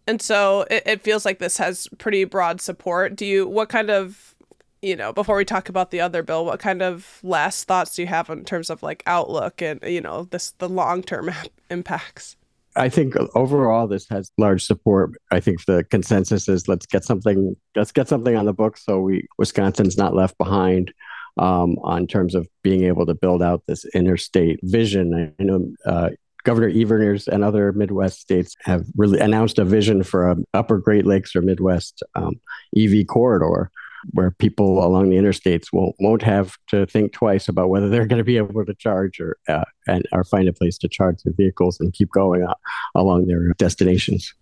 And 0.06 0.22
so 0.22 0.66
it, 0.70 0.82
it 0.86 1.02
feels 1.02 1.24
like 1.24 1.38
this 1.38 1.56
has 1.58 1.88
pretty 1.98 2.24
broad 2.24 2.60
support. 2.60 3.16
Do 3.16 3.26
you, 3.26 3.46
what 3.46 3.68
kind 3.68 3.90
of, 3.90 4.34
you 4.82 4.94
know, 4.94 5.12
before 5.12 5.36
we 5.36 5.44
talk 5.44 5.68
about 5.68 5.90
the 5.90 6.00
other 6.00 6.22
bill, 6.22 6.44
what 6.44 6.60
kind 6.60 6.82
of 6.82 7.18
last 7.22 7.64
thoughts 7.66 7.96
do 7.96 8.02
you 8.02 8.08
have 8.08 8.30
in 8.30 8.44
terms 8.44 8.70
of 8.70 8.82
like 8.82 9.02
outlook 9.06 9.60
and, 9.60 9.80
you 9.82 10.00
know, 10.00 10.24
this, 10.24 10.52
the 10.58 10.68
long 10.68 11.02
term 11.02 11.30
impacts? 11.70 12.36
I 12.76 12.90
think 12.90 13.14
overall 13.34 13.88
this 13.88 14.06
has 14.10 14.30
large 14.36 14.62
support. 14.62 15.12
I 15.32 15.40
think 15.40 15.64
the 15.64 15.84
consensus 15.84 16.46
is 16.46 16.68
let's 16.68 16.86
get 16.86 17.04
something 17.04 17.56
let's 17.74 17.90
get 17.90 18.06
something 18.06 18.36
on 18.36 18.44
the 18.44 18.52
books 18.52 18.84
so 18.84 19.00
we 19.00 19.26
Wisconsin's 19.38 19.96
not 19.96 20.14
left 20.14 20.36
behind 20.36 20.92
um, 21.36 21.76
on 21.82 22.06
terms 22.06 22.34
of 22.34 22.48
being 22.62 22.84
able 22.84 23.06
to 23.06 23.14
build 23.14 23.42
out 23.42 23.62
this 23.66 23.84
interstate 23.94 24.60
vision. 24.62 25.34
I 25.38 25.42
know 25.42 25.72
uh, 25.84 26.10
Governor 26.44 26.68
Evers 26.68 27.26
and 27.26 27.42
other 27.42 27.72
Midwest 27.72 28.20
states 28.20 28.54
have 28.62 28.86
really 28.96 29.18
announced 29.18 29.58
a 29.58 29.64
vision 29.64 30.02
for 30.02 30.30
a 30.30 30.36
Upper 30.54 30.78
Great 30.78 31.04
Lakes 31.04 31.34
or 31.34 31.42
Midwest 31.42 32.02
um, 32.14 32.40
EV 32.76 33.06
corridor 33.08 33.70
where 34.12 34.30
people 34.30 34.84
along 34.84 35.10
the 35.10 35.16
interstates 35.16 35.72
won't 35.72 35.96
won't 35.98 36.22
have 36.22 36.56
to 36.68 36.86
think 36.86 37.12
twice 37.12 37.48
about 37.48 37.68
whether 37.68 37.88
they're 37.88 38.06
going 38.06 38.18
to 38.18 38.24
be 38.24 38.36
able 38.36 38.64
to 38.64 38.74
charge 38.74 39.18
or 39.20 39.36
uh, 39.48 39.64
and 39.86 40.06
or 40.12 40.24
find 40.24 40.48
a 40.48 40.52
place 40.52 40.78
to 40.78 40.88
charge 40.88 41.22
their 41.22 41.34
vehicles 41.34 41.80
and 41.80 41.92
keep 41.92 42.10
going 42.12 42.44
uh, 42.44 42.54
along 42.94 43.26
their 43.26 43.52
destinations. 43.54 44.32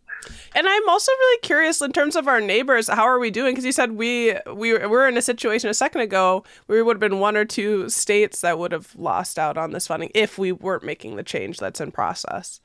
And 0.55 0.69
I'm 0.69 0.89
also 0.89 1.13
really 1.13 1.41
curious 1.41 1.81
in 1.81 1.93
terms 1.93 2.17
of 2.17 2.29
our 2.29 2.41
neighbors. 2.41 2.89
How 2.89 3.05
are 3.05 3.19
we 3.19 3.31
doing? 3.31 3.53
Because 3.53 3.65
you 3.65 3.73
said 3.73 3.93
we 3.93 4.35
we 4.53 4.73
were 4.73 5.09
in 5.09 5.17
a 5.17 5.23
situation 5.23 5.71
a 5.71 5.75
second 5.75 6.03
ago 6.03 6.45
where 6.67 6.79
we 6.79 6.83
would 6.83 6.97
have 6.97 7.01
been 7.11 7.21
one 7.21 7.37
or 7.37 7.45
two 7.45 7.89
states 7.89 8.41
that 8.41 8.59
would 8.59 8.73
have 8.73 8.95
lost 8.97 9.39
out 9.39 9.57
on 9.57 9.73
this 9.73 9.87
funding 9.87 10.11
if 10.15 10.39
we 10.39 10.53
weren't 10.53 10.85
making 10.85 11.17
the 11.17 11.23
change 11.23 11.59
that's 11.59 11.81
in 11.81 11.91
process. 11.91 12.61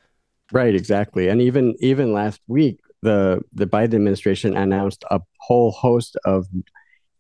Right, 0.52 0.74
exactly. 0.74 1.28
And 1.28 1.42
even 1.42 1.76
even 1.80 2.14
last 2.14 2.42
week, 2.48 2.80
the 3.02 3.42
the 3.54 3.68
Biden 3.68 3.96
administration 3.96 4.56
announced 4.56 5.04
a 5.12 5.22
whole 5.40 5.72
host 5.72 6.18
of 6.26 6.48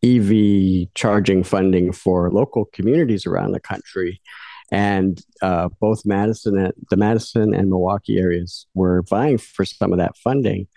EV 0.03 0.93
charging 0.93 1.43
funding 1.43 1.91
for 1.91 2.31
local 2.31 2.65
communities 2.65 3.25
around 3.25 3.51
the 3.51 3.60
country. 3.60 4.22
And 4.71 5.21
uh, 5.41 5.69
both 5.79 6.05
Madison 6.05 6.57
and 6.57 6.73
the 6.89 6.97
Madison 6.97 7.53
and 7.53 7.69
Milwaukee 7.69 8.19
areas 8.19 8.67
were 8.73 9.03
vying 9.09 9.38
for 9.38 9.65
some 9.65 9.91
of 9.91 9.99
that 9.99 10.17
funding, 10.17 10.67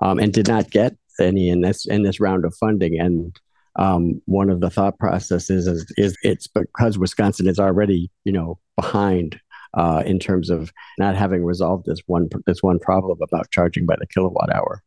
um, 0.00 0.18
and 0.18 0.32
did 0.32 0.48
not 0.48 0.70
get 0.70 0.96
any 1.20 1.48
in 1.48 1.60
this 1.60 1.86
in 1.86 2.02
this 2.02 2.20
round 2.20 2.44
of 2.44 2.54
funding. 2.54 3.00
And 3.00 3.34
um, 3.76 4.20
one 4.26 4.50
of 4.50 4.60
the 4.60 4.70
thought 4.70 4.98
processes 4.98 5.66
is, 5.66 5.92
is 5.96 6.16
it's 6.22 6.46
because 6.46 6.98
Wisconsin 6.98 7.48
is 7.48 7.58
already 7.58 8.10
you 8.24 8.32
know 8.32 8.58
behind 8.76 9.40
uh, 9.74 10.02
in 10.06 10.18
terms 10.18 10.50
of 10.50 10.72
not 10.98 11.16
having 11.16 11.44
resolved 11.44 11.86
this 11.86 12.00
one 12.06 12.28
this 12.46 12.62
one 12.62 12.78
problem 12.78 13.18
about 13.22 13.50
charging 13.50 13.86
by 13.86 13.96
the 13.98 14.06
kilowatt 14.06 14.54
hour. 14.54 14.82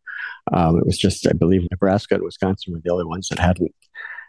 Um, 0.53 0.77
it 0.77 0.85
was 0.85 0.97
just, 0.97 1.27
I 1.27 1.33
believe, 1.33 1.67
Nebraska 1.71 2.15
and 2.15 2.23
Wisconsin 2.23 2.73
were 2.73 2.81
the 2.83 2.91
only 2.91 3.05
ones 3.05 3.29
that 3.29 3.39
hadn't 3.39 3.73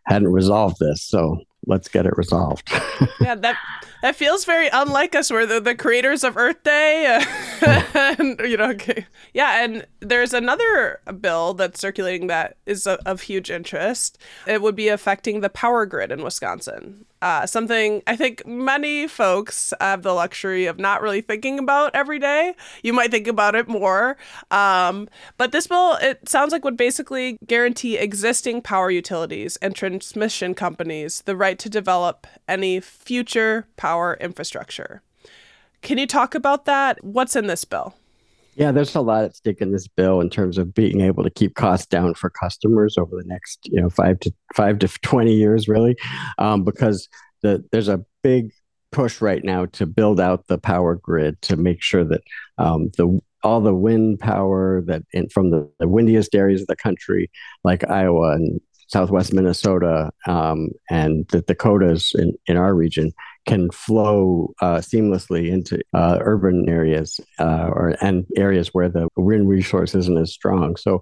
hadn't 0.06 0.32
resolved 0.32 0.76
this. 0.78 1.02
So 1.02 1.40
let's 1.66 1.88
get 1.88 2.06
it 2.06 2.16
resolved. 2.16 2.70
yeah, 3.20 3.34
that 3.34 3.56
that 4.02 4.16
feels 4.16 4.44
very 4.44 4.68
unlike 4.72 5.14
us. 5.14 5.30
We're 5.30 5.46
the, 5.46 5.60
the 5.60 5.74
creators 5.74 6.24
of 6.24 6.36
Earth 6.36 6.62
Day, 6.62 7.22
and 7.94 8.40
you 8.40 8.56
know, 8.56 8.70
okay. 8.70 9.06
yeah. 9.34 9.64
And 9.64 9.86
there's 10.00 10.32
another 10.32 11.00
bill 11.20 11.54
that's 11.54 11.80
circulating 11.80 12.28
that 12.28 12.56
is 12.66 12.86
of, 12.86 13.00
of 13.04 13.22
huge 13.22 13.50
interest. 13.50 14.18
It 14.46 14.62
would 14.62 14.76
be 14.76 14.88
affecting 14.88 15.40
the 15.40 15.50
power 15.50 15.86
grid 15.86 16.12
in 16.12 16.22
Wisconsin. 16.22 17.06
Uh, 17.22 17.46
something 17.46 18.02
I 18.06 18.14
think 18.14 18.46
many 18.46 19.08
folks 19.08 19.72
have 19.80 20.02
the 20.02 20.12
luxury 20.12 20.66
of 20.66 20.78
not 20.78 21.00
really 21.00 21.22
thinking 21.22 21.58
about 21.58 21.94
every 21.94 22.18
day. 22.18 22.54
You 22.82 22.92
might 22.92 23.10
think 23.10 23.26
about 23.26 23.54
it 23.54 23.68
more. 23.68 24.18
Um, 24.50 25.08
but 25.38 25.50
this 25.50 25.66
bill, 25.66 25.96
it 26.02 26.28
sounds 26.28 26.52
like 26.52 26.62
would 26.64 26.76
basically 26.76 27.38
guarantee 27.46 27.96
existing 27.96 28.60
power 28.60 28.90
utilities 28.90 29.56
and 29.56 29.74
transmission 29.74 30.54
companies 30.54 31.22
the 31.22 31.36
right 31.36 31.55
to 31.56 31.68
develop 31.68 32.26
any 32.48 32.80
future 32.80 33.66
power 33.76 34.16
infrastructure. 34.20 35.02
Can 35.82 35.98
you 35.98 36.06
talk 36.06 36.34
about 36.34 36.64
that? 36.64 37.02
What's 37.04 37.36
in 37.36 37.46
this 37.46 37.64
bill? 37.64 37.94
Yeah, 38.54 38.72
there's 38.72 38.94
a 38.94 39.02
lot 39.02 39.24
at 39.24 39.36
stake 39.36 39.60
in 39.60 39.72
this 39.72 39.86
bill 39.86 40.20
in 40.20 40.30
terms 40.30 40.56
of 40.56 40.72
being 40.72 41.02
able 41.02 41.22
to 41.22 41.30
keep 41.30 41.54
costs 41.54 41.86
down 41.86 42.14
for 42.14 42.30
customers 42.30 42.96
over 42.96 43.14
the 43.14 43.28
next, 43.28 43.60
you 43.64 43.80
know, 43.80 43.90
five 43.90 44.18
to 44.20 44.32
five 44.54 44.78
to 44.78 44.88
twenty 45.02 45.34
years, 45.34 45.68
really, 45.68 45.94
um, 46.38 46.64
because 46.64 47.08
the, 47.42 47.62
there's 47.70 47.88
a 47.88 48.02
big 48.22 48.52
push 48.92 49.20
right 49.20 49.44
now 49.44 49.66
to 49.66 49.84
build 49.84 50.18
out 50.18 50.46
the 50.46 50.56
power 50.56 50.94
grid 50.94 51.40
to 51.42 51.56
make 51.56 51.82
sure 51.82 52.02
that 52.04 52.22
um, 52.56 52.90
the 52.96 53.20
all 53.42 53.60
the 53.60 53.74
wind 53.74 54.18
power 54.18 54.82
that 54.86 55.02
in, 55.12 55.28
from 55.28 55.50
the, 55.50 55.70
the 55.78 55.86
windiest 55.86 56.34
areas 56.34 56.62
of 56.62 56.66
the 56.66 56.76
country, 56.76 57.30
like 57.62 57.88
Iowa 57.90 58.32
and 58.32 58.58
Southwest 58.88 59.32
Minnesota 59.32 60.10
um, 60.26 60.70
and 60.90 61.26
the 61.28 61.42
Dakotas 61.42 62.12
in, 62.14 62.34
in 62.46 62.56
our 62.56 62.74
region, 62.74 63.12
can 63.46 63.70
flow 63.70 64.52
uh, 64.60 64.76
seamlessly 64.76 65.48
into 65.48 65.80
uh, 65.94 66.18
urban 66.20 66.68
areas 66.68 67.20
uh, 67.38 67.68
or 67.72 67.96
and 68.00 68.26
areas 68.36 68.68
where 68.72 68.88
the 68.88 69.08
wind 69.16 69.48
resource 69.48 69.94
isn't 69.94 70.18
as 70.18 70.32
strong. 70.32 70.76
So 70.76 71.00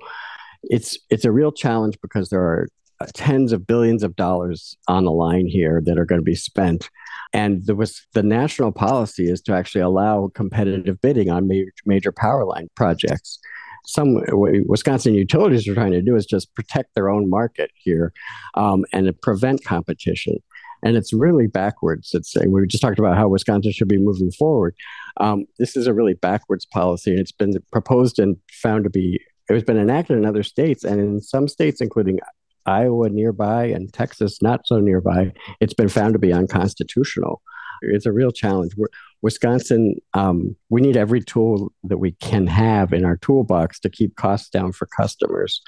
it's 0.63 0.99
it's 1.11 1.25
a 1.25 1.33
real 1.33 1.53
challenge 1.53 1.99
because 2.01 2.29
there 2.29 2.43
are 2.43 2.69
tens 3.13 3.53
of 3.53 3.67
billions 3.67 4.03
of 4.03 4.17
dollars 4.17 4.77
on 4.89 5.05
the 5.05 5.11
line 5.11 5.47
here 5.47 5.83
that 5.85 5.99
are 5.99 6.05
going 6.05 6.21
to 6.21 6.25
be 6.25 6.35
spent. 6.35 6.89
And 7.33 7.67
the, 7.67 7.93
the 8.13 8.23
national 8.23 8.73
policy 8.73 9.29
is 9.29 9.41
to 9.43 9.53
actually 9.53 9.81
allow 9.81 10.31
competitive 10.35 11.01
bidding 11.03 11.31
on 11.31 11.49
major, 11.49 11.73
major 11.85 12.13
power 12.13 12.45
line 12.45 12.69
projects. 12.77 13.39
Some 13.87 14.23
Wisconsin 14.67 15.15
utilities 15.15 15.69
are 15.69 15.75
trying 15.75 15.93
to 15.93 16.03
do 16.03 16.17
is 16.17 16.27
just 16.27 16.55
protect 16.55 16.95
their 16.95 17.11
own 17.11 17.29
market 17.29 17.71
here 17.75 18.13
um, 18.55 18.85
and 18.93 19.21
prevent 19.21 19.65
competition 19.65 20.37
and 20.85 20.97
it's 20.97 21.13
really 21.13 21.47
backwards. 21.47 22.11
It's 22.15 22.37
we 22.47 22.67
just 22.67 22.83
talked 22.83 22.99
about 22.99 23.17
how 23.17 23.27
Wisconsin 23.29 23.73
should 23.73 23.89
be 23.89 23.99
moving 23.99 24.31
forward. 24.31 24.77
Um, 25.17 25.47
this 25.59 25.77
is 25.77 25.87
a 25.87 25.95
really 25.95 26.15
backwards 26.15 26.67
policy, 26.67 27.11
and 27.11 27.19
it's 27.19 27.33
been 27.33 27.55
proposed 27.73 28.19
and 28.19 28.37
found 28.53 28.85
to 28.85 28.91
be. 28.91 29.19
It 29.49 29.55
has 29.55 29.65
been 29.65 29.79
enacted 29.79 30.17
in 30.17 30.27
other 30.27 30.43
states, 30.43 30.85
and 30.85 31.01
in 31.01 31.21
some 31.21 31.49
states, 31.49 31.81
including 31.81 32.21
Iowa 32.67 33.09
nearby 33.09 33.65
and 33.67 33.93
Texas 33.93 34.41
not 34.41 34.67
so 34.67 34.79
nearby, 34.79 35.33
it's 35.61 35.75
been 35.75 35.89
found 35.89 36.13
to 36.13 36.19
be 36.19 36.33
unconstitutional. 36.33 37.43
It's 37.83 38.07
a 38.07 38.13
real 38.13 38.31
challenge. 38.31 38.73
We're, 38.77 38.89
Wisconsin, 39.23 39.97
um, 40.13 40.55
we 40.69 40.83
need 40.83 40.99
every 40.99 41.23
tool 41.23 41.73
that 41.85 41.97
we 41.97 42.13
can 42.13 42.47
have 42.47 42.93
in 42.93 43.07
our 43.07 43.17
toolbox 43.17 43.81
to 43.81 43.89
keep 43.89 44.17
costs 44.17 44.51
down 44.51 44.73
for 44.73 44.87
customers. 44.87 45.63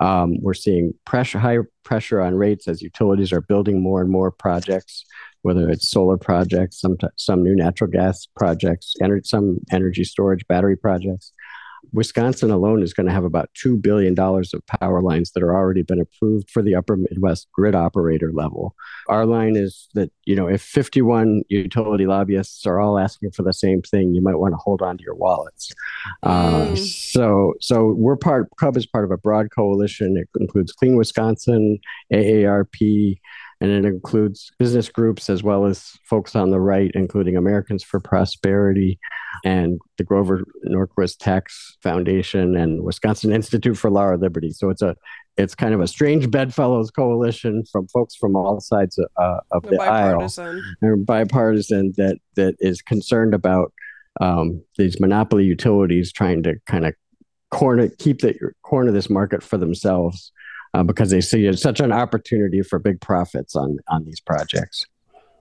Um, 0.00 0.36
we're 0.40 0.54
seeing 0.54 0.94
pressure, 1.04 1.38
high 1.38 1.58
pressure 1.84 2.22
on 2.22 2.34
rates 2.36 2.66
as 2.68 2.80
utilities 2.80 3.30
are 3.30 3.42
building 3.42 3.82
more 3.82 4.00
and 4.00 4.10
more 4.10 4.30
projects, 4.30 5.04
whether 5.42 5.68
it's 5.68 5.90
solar 5.90 6.16
projects, 6.16 6.80
some 6.80 6.96
some 7.16 7.42
new 7.42 7.54
natural 7.54 7.90
gas 7.90 8.26
projects, 8.34 8.94
some 9.24 9.58
energy 9.70 10.04
storage, 10.04 10.46
battery 10.46 10.76
projects. 10.76 11.32
Wisconsin 11.92 12.50
alone 12.50 12.82
is 12.82 12.94
going 12.94 13.06
to 13.06 13.12
have 13.12 13.24
about 13.24 13.50
$2 13.54 13.80
billion 13.80 14.18
of 14.18 14.66
power 14.80 15.02
lines 15.02 15.32
that 15.32 15.42
are 15.42 15.54
already 15.54 15.82
been 15.82 16.00
approved 16.00 16.50
for 16.50 16.62
the 16.62 16.74
upper 16.74 16.96
Midwest 16.96 17.48
grid 17.52 17.74
operator 17.74 18.32
level. 18.32 18.74
Our 19.08 19.26
line 19.26 19.56
is 19.56 19.88
that, 19.94 20.10
you 20.24 20.36
know, 20.36 20.48
if 20.48 20.62
51 20.62 21.42
utility 21.48 22.06
lobbyists 22.06 22.66
are 22.66 22.80
all 22.80 22.98
asking 22.98 23.32
for 23.32 23.42
the 23.42 23.52
same 23.52 23.82
thing, 23.82 24.14
you 24.14 24.22
might 24.22 24.38
want 24.38 24.52
to 24.52 24.58
hold 24.58 24.80
on 24.80 24.96
to 24.96 25.04
your 25.04 25.16
wallets. 25.16 25.72
Uh, 26.22 26.66
mm. 26.66 26.78
so, 26.78 27.54
so 27.60 27.92
we're 27.92 28.16
part, 28.16 28.48
CUB 28.58 28.76
is 28.76 28.86
part 28.86 29.04
of 29.04 29.10
a 29.10 29.18
broad 29.18 29.50
coalition. 29.50 30.16
It 30.16 30.28
includes 30.40 30.72
Clean 30.72 30.96
Wisconsin, 30.96 31.78
AARP, 32.12 33.18
and 33.62 33.70
it 33.70 33.84
includes 33.84 34.50
business 34.58 34.88
groups 34.88 35.30
as 35.30 35.44
well 35.44 35.66
as 35.66 35.96
folks 36.02 36.34
on 36.34 36.50
the 36.50 36.60
right, 36.60 36.90
including 36.94 37.36
Americans 37.36 37.84
for 37.84 38.00
Prosperity 38.00 38.98
and 39.44 39.78
the 39.98 40.04
Grover 40.04 40.42
Norquist 40.66 41.18
Tax 41.20 41.76
Foundation 41.80 42.56
and 42.56 42.82
Wisconsin 42.82 43.32
Institute 43.32 43.78
for 43.78 43.88
Law 43.88 44.08
and 44.10 44.20
Liberty. 44.20 44.50
So 44.50 44.68
it's 44.68 44.82
a 44.82 44.96
it's 45.36 45.54
kind 45.54 45.74
of 45.74 45.80
a 45.80 45.86
strange 45.86 46.28
bedfellows 46.28 46.90
coalition 46.90 47.62
from 47.70 47.86
folks 47.86 48.16
from 48.16 48.34
all 48.34 48.60
sides 48.60 48.98
uh, 48.98 49.38
of 49.52 49.62
the 49.62 49.76
bipartisan. 49.76 50.60
aisle, 50.82 50.96
bipartisan 50.96 51.94
that 51.96 52.18
that 52.34 52.56
is 52.58 52.82
concerned 52.82 53.32
about 53.32 53.72
um, 54.20 54.60
these 54.76 54.98
monopoly 54.98 55.44
utilities 55.44 56.12
trying 56.12 56.42
to 56.42 56.56
kind 56.66 56.84
of 56.84 56.94
corner 57.52 57.88
keep 58.00 58.22
the 58.22 58.34
corner 58.62 58.90
this 58.90 59.08
market 59.08 59.40
for 59.40 59.56
themselves 59.56 60.32
uh, 60.74 60.82
because 60.82 61.10
they 61.10 61.20
see 61.20 61.46
it's 61.46 61.62
such 61.62 61.80
an 61.80 61.92
opportunity 61.92 62.62
for 62.62 62.78
big 62.78 63.00
profits 63.00 63.56
on 63.56 63.78
on 63.88 64.04
these 64.04 64.20
projects. 64.20 64.86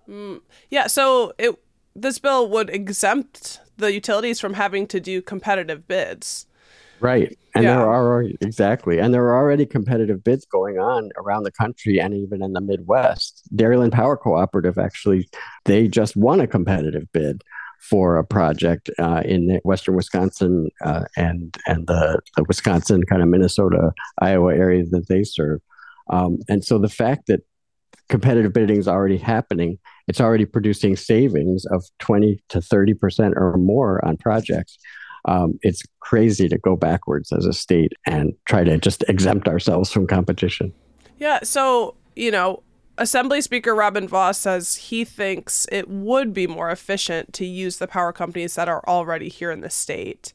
Mm, 0.08 0.42
yeah, 0.70 0.88
so 0.88 1.34
it 1.38 1.56
this 1.96 2.20
bill 2.20 2.50
would 2.50 2.70
exempt 2.70 3.60
the 3.78 3.94
utilities 3.94 4.40
from 4.40 4.54
having 4.54 4.88
to 4.88 5.00
do 5.00 5.22
competitive 5.22 5.88
bids. 5.88 6.48
Right. 7.02 7.38
And 7.56 7.64
yeah. 7.64 7.78
there 7.78 7.90
are 7.90 8.22
exactly. 8.42 9.00
And 9.00 9.14
there 9.14 9.26
are 9.26 9.36
already 9.36 9.66
competitive 9.66 10.24
bids 10.24 10.46
going 10.46 10.78
on 10.78 11.10
around 11.18 11.44
the 11.44 11.52
country 11.52 12.00
and 12.00 12.14
even 12.14 12.44
in 12.44 12.54
the 12.54 12.62
Midwest. 12.62 13.44
Dairyland 13.54 13.92
Power 13.92 14.16
Cooperative 14.16 14.78
actually 14.78 15.28
they 15.66 15.88
just 15.88 16.16
won 16.16 16.40
a 16.40 16.48
competitive 16.48 17.12
bid 17.12 17.42
for 17.90 18.18
a 18.18 18.24
project 18.24 18.90
uh, 19.00 19.22
in 19.26 19.60
western 19.64 19.96
Wisconsin 19.96 20.70
uh, 20.86 21.04
and 21.18 21.58
and 21.66 21.88
the, 21.88 22.20
the, 22.38 22.44
Wisconsin 22.48 23.04
kind 23.04 23.22
of 23.22 23.28
Minnesota 23.28 23.92
Iowa 24.22 24.54
area 24.56 24.84
that 24.92 25.08
they 25.08 25.24
serve. 25.24 25.60
Um, 26.10 26.40
and 26.48 26.64
so 26.64 26.78
the 26.78 26.90
fact 26.90 27.28
that 27.28 27.42
competitive 28.10 28.54
bidding 28.54 28.78
is 28.78 28.88
already 28.88 29.18
happening, 29.18 29.80
it's 30.08 30.22
already 30.22 30.46
producing 30.46 30.96
savings 30.96 31.66
of 31.66 31.84
twenty 32.00 32.44
to 32.50 32.62
thirty 32.62 32.94
percent 32.94 33.34
or 33.36 33.58
more 33.58 34.04
on 34.06 34.18
projects. 34.18 34.78
um, 35.26 35.60
it's 35.62 35.84
crazy 36.00 36.48
to 36.50 36.58
go 36.58 36.76
backwards 36.76 37.32
as 37.32 37.46
a 37.46 37.54
state 37.54 37.94
and 38.06 38.34
try 38.46 38.64
to 38.64 38.78
just 38.78 39.04
exempt 39.08 39.48
ourselves 39.48 39.92
from 39.92 40.08
competition. 40.08 40.74
Yeah. 41.18 41.40
So, 41.44 41.96
you 42.16 42.32
know, 42.32 42.64
Assembly 42.98 43.42
Speaker 43.42 43.74
Robin 43.74 44.08
Vos 44.08 44.38
says 44.38 44.76
he 44.76 45.06
thinks 45.06 45.66
it 45.72 45.90
would 45.90 46.34
be 46.34 46.48
more 46.48 46.70
efficient 46.70 47.34
to 47.34 47.46
use 47.46 47.78
the 47.78 47.88
power 47.88 48.12
companies 48.12 48.56
that 48.56 48.70
are 48.70 48.84
already 48.88 49.30
here 49.30 49.52
in 49.52 49.62
the 49.62 49.70
state. 49.70 50.34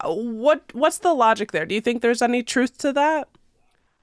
Uh, 0.00 0.12
what 0.12 0.62
what's 0.72 0.98
the 0.98 1.14
logic 1.14 1.52
there? 1.52 1.66
Do 1.66 1.74
you 1.74 1.80
think 1.80 2.02
there's 2.02 2.22
any 2.22 2.42
truth 2.42 2.78
to 2.78 2.92
that? 2.94 3.28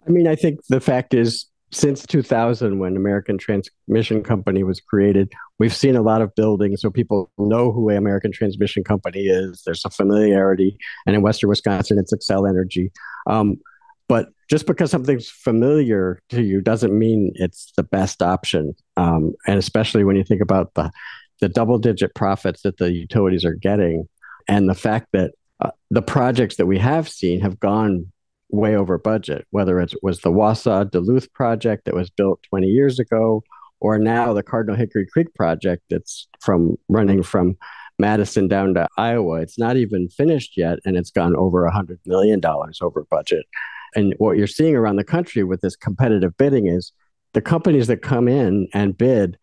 I 0.07 0.11
mean, 0.11 0.27
I 0.27 0.35
think 0.35 0.65
the 0.67 0.79
fact 0.79 1.13
is 1.13 1.45
since 1.71 2.05
2000 2.05 2.79
when 2.79 2.95
American 2.95 3.37
Transmission 3.37 4.23
Company 4.23 4.63
was 4.63 4.81
created, 4.81 5.31
we've 5.59 5.75
seen 5.75 5.95
a 5.95 6.01
lot 6.01 6.21
of 6.21 6.33
buildings 6.35 6.81
so 6.81 6.89
people 6.89 7.31
know 7.37 7.71
who 7.71 7.89
American 7.91 8.31
Transmission 8.31 8.83
Company 8.83 9.25
is. 9.25 9.61
There's 9.65 9.85
a 9.85 9.89
familiarity, 9.89 10.77
and 11.05 11.15
in 11.15 11.21
Western 11.21 11.49
Wisconsin, 11.49 11.99
it's 11.99 12.13
Xcel 12.13 12.49
Energy. 12.49 12.91
Um, 13.27 13.59
but 14.09 14.29
just 14.49 14.65
because 14.65 14.89
something's 14.91 15.29
familiar 15.29 16.19
to 16.29 16.41
you 16.41 16.59
doesn't 16.59 16.97
mean 16.97 17.31
it's 17.35 17.71
the 17.77 17.83
best 17.83 18.21
option. 18.21 18.73
Um, 18.97 19.35
and 19.47 19.59
especially 19.59 20.03
when 20.03 20.17
you 20.17 20.25
think 20.25 20.41
about 20.41 20.73
the 20.73 20.91
the 21.39 21.47
double 21.47 21.77
digit 21.77 22.13
profits 22.15 22.63
that 22.63 22.79
the 22.79 22.91
utilities 22.91 23.45
are 23.45 23.53
getting, 23.53 24.09
and 24.49 24.67
the 24.67 24.75
fact 24.75 25.07
that 25.13 25.31
uh, 25.61 25.71
the 25.89 26.01
projects 26.01 26.57
that 26.57 26.65
we 26.65 26.77
have 26.77 27.07
seen 27.07 27.39
have 27.39 27.61
gone 27.61 28.11
way 28.49 28.75
over 28.75 28.97
budget, 28.97 29.47
whether 29.51 29.79
it 29.79 29.93
was 30.01 30.19
the 30.19 30.31
Wausau 30.31 30.89
Duluth 30.89 31.31
project 31.31 31.85
that 31.85 31.95
was 31.95 32.09
built 32.09 32.43
20 32.49 32.67
years 32.67 32.99
ago, 32.99 33.41
or 33.79 33.97
now 33.97 34.33
the 34.33 34.43
Cardinal 34.43 34.75
Hickory 34.75 35.05
Creek 35.05 35.33
project 35.33 35.83
that's 35.89 36.27
from 36.41 36.75
running 36.89 37.23
from 37.23 37.55
Madison 37.99 38.49
down 38.49 38.73
to 38.73 38.87
Iowa. 38.97 39.35
It's 39.35 39.59
not 39.59 39.77
even 39.77 40.09
finished 40.09 40.57
yet, 40.57 40.79
and 40.83 40.97
it's 40.97 41.11
gone 41.11 41.37
over 41.37 41.65
a 41.65 41.71
$100 41.71 41.99
million 42.05 42.41
over 42.81 43.05
budget. 43.09 43.45
And 43.95 44.13
what 44.17 44.37
you're 44.37 44.47
seeing 44.47 44.75
around 44.75 44.97
the 44.97 45.03
country 45.03 45.43
with 45.43 45.61
this 45.61 45.75
competitive 45.75 46.37
bidding 46.37 46.67
is 46.67 46.91
the 47.33 47.41
companies 47.41 47.87
that 47.87 48.01
come 48.01 48.27
in 48.27 48.67
and 48.73 48.97
bid 48.97 49.37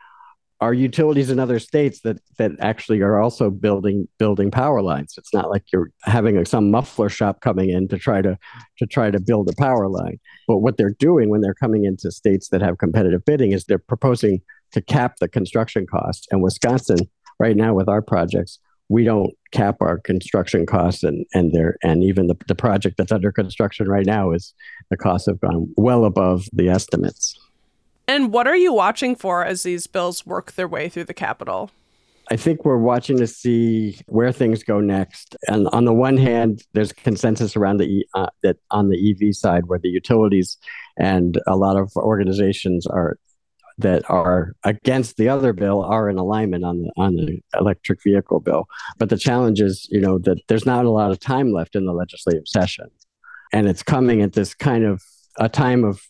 are 0.61 0.73
utilities 0.73 1.31
in 1.31 1.38
other 1.38 1.59
states 1.59 2.00
that 2.00 2.19
that 2.38 2.53
actually 2.61 3.03
are 3.03 3.21
also 3.21 3.50
building 3.50 4.09
building 4.19 4.50
power 4.50 4.81
lines. 4.81 5.15
It's 5.19 5.35
not 5.35 5.50
like 5.50 5.65
you're 5.73 5.91
having 6.05 6.43
some 6.47 6.71
muffler 6.71 7.11
shop 7.11 7.43
coming 7.43 7.69
in 7.69 7.88
to 7.88 7.99
try 7.99 8.23
to 8.23 8.38
to 8.79 8.87
try 8.87 9.11
to 9.11 9.21
build 9.21 9.50
a 9.50 9.57
power 9.61 9.88
line. 9.88 10.19
But 10.49 10.59
what 10.59 10.79
they're 10.79 10.97
doing 10.99 11.29
when 11.29 11.43
they're 11.43 11.55
coming 11.55 11.85
into 11.85 12.11
states 12.11 12.49
that 12.49 12.62
have 12.62 12.79
competitive 12.79 13.25
bidding 13.25 13.53
is 13.53 13.65
they're 13.65 13.79
proposing 13.79 14.41
to 14.73 14.81
cap 14.81 15.17
the 15.21 15.29
construction 15.29 15.87
costs. 15.87 16.26
And 16.31 16.43
Wisconsin, 16.43 17.00
right 17.38 17.57
now 17.57 17.75
with 17.75 17.88
our 17.88 18.03
projects, 18.03 18.59
we 18.88 19.05
don't 19.05 19.35
cap 19.52 19.76
our 19.81 19.99
construction 19.99 20.66
costs 20.66 21.02
and 21.02 21.26
and 21.35 21.52
there 21.52 21.76
and 21.83 22.02
even 22.02 22.26
the, 22.26 22.37
the 22.47 22.55
project 22.55 22.97
that's 22.97 23.12
under 23.12 23.33
construction 23.33 23.88
right 23.88 24.07
now 24.07 24.33
is 24.33 24.55
the 24.90 24.97
costs 24.97 25.26
have 25.26 25.40
gone 25.40 25.73
well 25.76 26.05
above 26.05 26.49
the 26.52 26.69
estimates. 26.69 27.38
And 28.09 28.33
what 28.33 28.47
are 28.47 28.57
you 28.57 28.73
watching 28.73 29.16
for 29.16 29.45
as 29.45 29.64
these 29.64 29.87
bills 29.87 30.25
work 30.25 30.52
their 30.52 30.69
way 30.69 30.88
through 30.88 31.05
the 31.05 31.14
Capitol? 31.14 31.71
I 32.28 32.37
think 32.37 32.64
we're 32.64 32.78
watching 32.78 33.19
to 33.19 33.26
see 33.26 34.00
where 34.07 34.33
things 34.33 34.64
go 34.64 34.81
next. 34.81 35.37
And 35.47 35.69
on 35.69 35.85
the 35.85 35.93
one 35.93 36.16
hand, 36.16 36.64
there's 36.73 36.93
consensus 36.93 37.57
around 37.57 37.76
the 37.76 38.05
uh, 38.14 38.26
that 38.43 38.57
on 38.71 38.88
the 38.88 39.11
EV 39.11 39.35
side, 39.35 39.66
where 39.66 39.78
the 39.78 39.88
utilities 39.88 40.57
and 40.97 41.40
a 41.47 41.57
lot 41.57 41.76
of 41.76 41.93
organizations 41.97 42.87
are 42.87 43.16
that 43.78 44.09
are 44.11 44.52
against 44.64 45.16
the 45.16 45.28
other 45.28 45.52
bill 45.52 45.83
are 45.83 46.09
in 46.09 46.18
alignment 46.18 46.64
on 46.64 46.83
the 46.83 46.92
on 46.97 47.16
the 47.16 47.40
electric 47.59 48.02
vehicle 48.02 48.40
bill. 48.40 48.66
But 48.99 49.11
the 49.11 49.18
challenge 49.18 49.61
is, 49.61 49.87
you 49.90 50.00
know, 50.00 50.18
that 50.21 50.38
there's 50.49 50.66
not 50.66 50.85
a 50.85 50.90
lot 50.90 51.11
of 51.11 51.21
time 51.21 51.52
left 51.52 51.76
in 51.76 51.85
the 51.85 51.92
legislative 51.92 52.47
session, 52.47 52.87
and 53.52 53.68
it's 53.68 53.83
coming 53.83 54.23
at 54.23 54.33
this 54.33 54.54
kind 54.54 54.85
of 54.85 55.02
a 55.38 55.49
time 55.49 55.85
of 55.85 56.00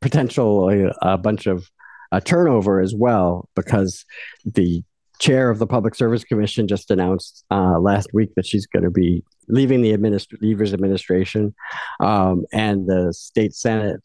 potentially 0.00 0.86
a 1.02 1.16
bunch 1.16 1.46
of 1.46 1.70
uh, 2.12 2.20
turnover 2.20 2.80
as 2.80 2.94
well 2.94 3.48
because 3.54 4.04
the 4.44 4.82
chair 5.18 5.48
of 5.48 5.58
the 5.58 5.66
Public 5.66 5.94
Service 5.94 6.24
Commission 6.24 6.68
just 6.68 6.90
announced 6.90 7.44
uh, 7.50 7.78
last 7.78 8.08
week 8.12 8.34
that 8.36 8.46
she's 8.46 8.66
going 8.66 8.82
to 8.82 8.90
be 8.90 9.24
leaving 9.48 9.80
the 9.80 9.96
administ- 9.96 10.26
Evers 10.44 10.74
administration, 10.74 11.54
um, 12.00 12.44
and 12.52 12.86
the 12.86 13.12
state 13.14 13.54
senate 13.54 14.04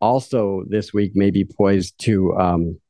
also 0.00 0.64
this 0.68 0.92
week 0.92 1.12
may 1.14 1.30
be 1.30 1.44
poised 1.44 1.98
to 2.00 2.36
um, 2.38 2.80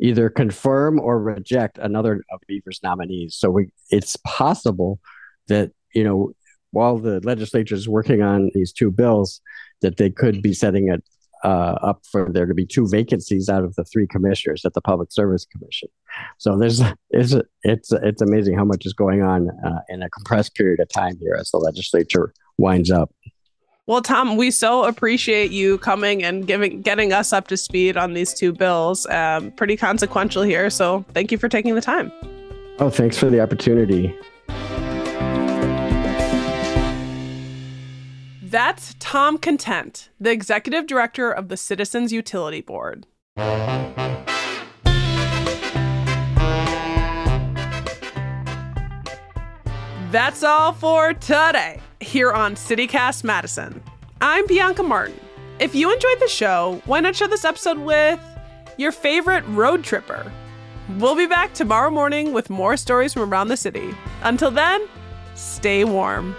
either 0.00 0.28
confirm 0.28 1.00
or 1.00 1.20
reject 1.20 1.78
another 1.78 2.24
of 2.30 2.40
Evers' 2.50 2.80
nominees. 2.82 3.36
So 3.36 3.50
we, 3.50 3.68
it's 3.90 4.16
possible 4.24 5.00
that 5.48 5.72
you 5.94 6.04
know 6.04 6.32
while 6.70 6.98
the 6.98 7.20
legislature 7.20 7.74
is 7.74 7.88
working 7.88 8.22
on 8.22 8.50
these 8.54 8.72
two 8.72 8.90
bills, 8.90 9.40
that 9.80 9.96
they 9.96 10.10
could 10.10 10.42
be 10.42 10.52
setting 10.52 10.88
it 10.88 11.02
uh, 11.44 11.78
up 11.82 12.02
for 12.10 12.30
there 12.32 12.46
to 12.46 12.54
be 12.54 12.66
two 12.66 12.88
vacancies 12.88 13.48
out 13.48 13.62
of 13.62 13.74
the 13.76 13.84
three 13.84 14.06
commissioners 14.06 14.64
at 14.64 14.74
the 14.74 14.80
Public 14.80 15.12
Service 15.12 15.44
Commission. 15.44 15.88
So 16.38 16.58
there's 16.58 16.82
it's 17.10 17.34
it's 17.62 17.92
it's 17.92 18.22
amazing 18.22 18.56
how 18.56 18.64
much 18.64 18.84
is 18.86 18.92
going 18.92 19.22
on 19.22 19.48
uh, 19.64 19.80
in 19.88 20.02
a 20.02 20.10
compressed 20.10 20.54
period 20.54 20.80
of 20.80 20.88
time 20.88 21.16
here 21.20 21.36
as 21.38 21.50
the 21.50 21.58
legislature 21.58 22.32
winds 22.56 22.90
up. 22.90 23.10
Well, 23.88 24.02
Tom, 24.02 24.36
we 24.36 24.50
so 24.50 24.84
appreciate 24.84 25.50
you 25.50 25.78
coming 25.78 26.22
and 26.22 26.46
giving 26.46 26.82
getting 26.82 27.14
us 27.14 27.32
up 27.32 27.48
to 27.48 27.56
speed 27.56 27.96
on 27.96 28.12
these 28.12 28.34
two 28.34 28.52
bills. 28.52 29.06
Um, 29.06 29.50
pretty 29.52 29.78
consequential 29.78 30.42
here, 30.42 30.68
so 30.68 31.06
thank 31.14 31.32
you 31.32 31.38
for 31.38 31.48
taking 31.48 31.74
the 31.74 31.80
time. 31.80 32.12
Oh, 32.80 32.90
thanks 32.90 33.16
for 33.16 33.30
the 33.30 33.40
opportunity. 33.40 34.14
That's 38.42 38.94
Tom 38.98 39.38
Content, 39.38 40.10
the 40.20 40.32
executive 40.32 40.86
director 40.86 41.30
of 41.32 41.48
the 41.48 41.56
Citizens 41.56 42.12
Utility 42.12 42.60
Board. 42.60 43.06
That's 50.10 50.42
all 50.42 50.74
for 50.74 51.14
today 51.14 51.80
here 52.08 52.32
on 52.32 52.54
CityCast 52.54 53.22
Madison. 53.22 53.82
I'm 54.22 54.46
Bianca 54.46 54.82
Martin. 54.82 55.20
If 55.58 55.74
you 55.74 55.92
enjoyed 55.92 56.18
the 56.20 56.28
show, 56.28 56.80
why 56.86 57.00
not 57.00 57.14
share 57.14 57.28
this 57.28 57.44
episode 57.44 57.76
with 57.76 58.18
your 58.78 58.92
favorite 58.92 59.44
road 59.48 59.84
tripper? 59.84 60.32
We'll 60.96 61.16
be 61.16 61.26
back 61.26 61.52
tomorrow 61.52 61.90
morning 61.90 62.32
with 62.32 62.48
more 62.48 62.78
stories 62.78 63.12
from 63.12 63.30
around 63.30 63.48
the 63.48 63.58
city. 63.58 63.94
Until 64.22 64.50
then, 64.50 64.88
stay 65.34 65.84
warm. 65.84 66.34